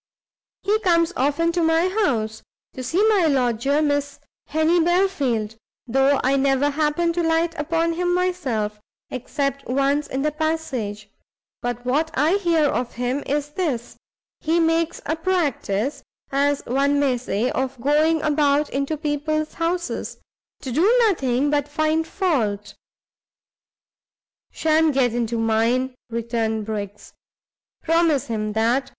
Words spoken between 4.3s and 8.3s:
Henny Belfield, though I never happen to light upon him